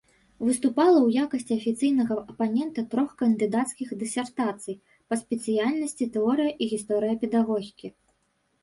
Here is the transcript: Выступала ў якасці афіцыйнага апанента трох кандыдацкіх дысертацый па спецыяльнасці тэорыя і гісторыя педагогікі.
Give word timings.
Выступала 0.45 0.93
ў 1.07 1.25
якасці 1.25 1.57
афіцыйнага 1.61 2.17
апанента 2.33 2.85
трох 2.93 3.13
кандыдацкіх 3.21 3.87
дысертацый 4.01 4.79
па 5.13 5.21
спецыяльнасці 5.23 6.05
тэорыя 6.19 6.51
і 6.61 6.73
гісторыя 6.75 7.15
педагогікі. 7.25 7.87